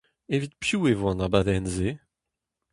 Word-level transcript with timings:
Evit 0.33 0.53
piv 0.61 0.81
e 0.91 0.93
vo 0.99 1.07
an 1.11 1.23
abadenn-se? 1.25 1.89